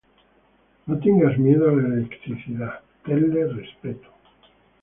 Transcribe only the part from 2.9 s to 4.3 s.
tenle respeto.